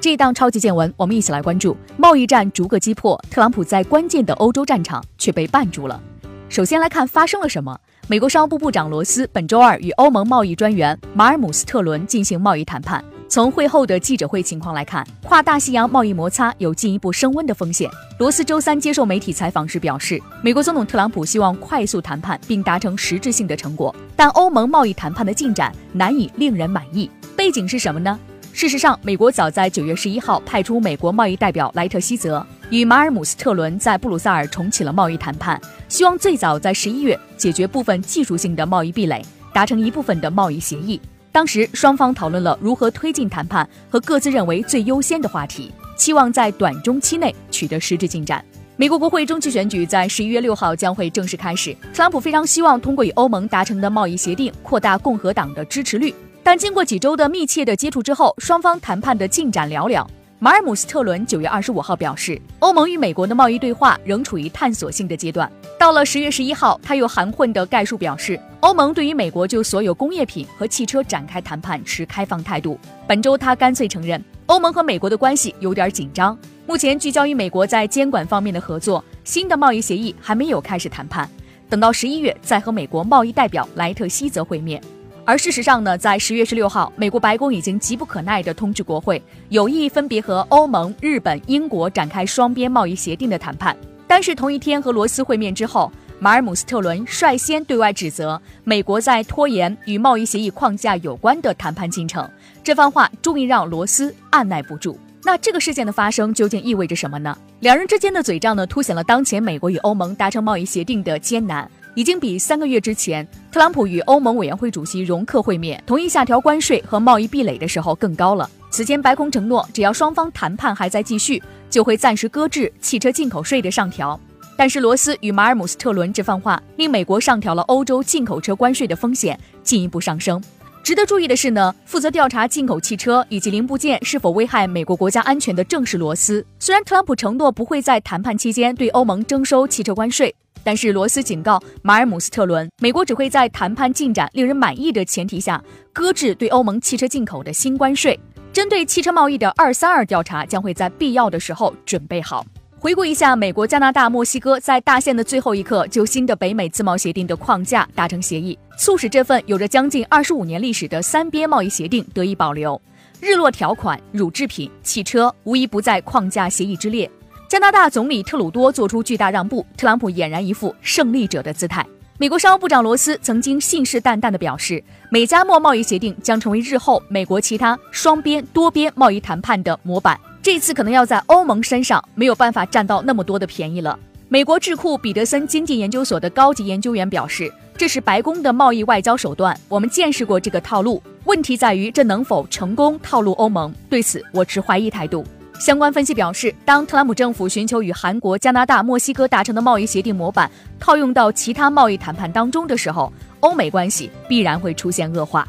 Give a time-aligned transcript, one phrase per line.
[0.00, 6.00] 这一档超级见闻，我们一起来关注贸易战逐个击破，特朗普在关键的欧洲战场却被绊住了。
[6.48, 7.76] 首先来看发生了什么。
[8.06, 13.04] 美国商务部部长罗斯本周二与欧盟贸易专员马尔姆斯特伦进行贸易谈判。
[13.28, 17.90] 从会后的记者会情况来看，跨大西洋贸易摩擦有进一步升温的风险。
[18.18, 27.10] 罗斯周三接受媒体采访时表示，美国总统特朗普希望快速谈判并达成实质性的成果，但欧盟贸易谈判的进展难以令人满意。
[27.36, 28.18] 背景是什么呢？
[28.58, 41.00] 事实上，美国早在九月十一号派出美国贸易代表莱特希泽与马尔姆斯特伦在布鲁塞尔重启了贸易谈判，希望最早在十一月解决部分技术性的贸易壁垒，达成一部分的贸易协议。
[41.30, 48.44] 当时双方讨论了如何推进谈判和各自认为最优先的话题，期望在短中期内取得实质进展。
[48.74, 56.12] 美国国会中期选举在十一月六号将会正式开始，特朗普非常希望通过与欧盟达成的贸易协定扩大共和党的支持率，
[56.50, 60.02] 但经过几周的密切的接触之后，双方谈判的进展寥寥。
[60.38, 65.52] 马尔姆斯特伦九月二十五号表示，欧盟与美国的贸易对话仍处于探索性的阶段。
[65.78, 72.80] 到了十月十一号，他又含混的概述表示，欧盟对于美国就所有工业品和汽车展开谈判持开放态度。
[73.06, 76.34] 本周他干脆承认，欧盟和美国的关系有点紧张，
[76.66, 81.28] 目前聚焦于美国在监管方面的合作，新的贸易协议还没有开始谈判，
[81.68, 84.80] 等到十一月再和美国贸易代表莱特希泽会面。
[85.28, 93.76] 而事实上呢，在十月十六号，美国白宫已经急不可耐地通知国会，有意分别和欧盟、日本、英国展开双边贸易协定的谈判。
[94.06, 102.26] 但是同一天和罗斯会面之后，马尔姆斯特伦率先对外指责美国在拖延与贸易协议框架有关的谈判进程。
[102.64, 104.98] 这番话终于让罗斯按耐不住。
[105.22, 107.36] 那这个事件的发生究竟意味着什么呢？
[107.60, 111.70] 两人之间的嘴仗呢，凸显了当前美国与欧盟达成贸易协定的艰难。
[111.94, 118.48] 已经比三个月之前特朗普与欧盟委员会主席容克会面，同意下调关税和贸易壁垒的时候更高了。
[118.70, 124.20] 此前，白宫承诺，只要双方谈判还在继续，就会暂时搁置汽车进口税的上调。
[124.54, 130.42] 但是，罗斯与马尔姆斯特伦这番话，令美国上调了欧洲进口车关税的风险进一步上升。
[130.82, 136.44] 值得注意的是呢，负责调查进口汽车以及零部件是否危害美国国家安全的正是罗斯。
[136.58, 140.34] 虽然特朗普承诺不会在谈判期间对欧盟征收汽车关税。
[140.64, 148.18] 但是罗斯警告马尔姆斯特伦，美国只会在谈判进展令人满意的前提下搁置对欧盟汽车进口的新关税。
[148.52, 152.44] 针对汽车贸易的二三二调查将会在必要的时候准备好。
[152.80, 162.80] 回顾一下，美国、加拿大、墨西哥在大限的最后一刻就新的北美自贸协定的框架达成协议，促使这份有着将近二十五年历史的三边贸易协定得以保留。
[163.20, 167.10] 日落条款、乳制品、汽车无一不在框架协议之列。
[167.48, 171.84] 加拿大总理特鲁多做出巨大让步，特朗普俨然一副胜利者的姿态。
[172.18, 180.20] 美国商务部长罗斯曾经信誓旦旦地表示，美加墨贸易协定将成为日后美国其他双边、多边贸易谈判的模板。
[180.42, 183.98] 这次可能要在欧盟身上没有办法占到那么多的便宜了。
[184.28, 191.02] 美国智库彼得森经济研究所的高级研究员表示，这是白宫的贸易外交手段，我们见识过这个套路。
[191.24, 193.72] 问题在于这能否成功套路欧盟？
[193.88, 195.24] 对此，我持怀疑态度。
[195.58, 200.48] 相关分析表示，当特朗普政府寻求与韩国、加拿大、墨西哥达成的贸易协定模板
[200.78, 205.46] 套用到其他贸易谈判当中的时候，欧美关系必然会出现恶化。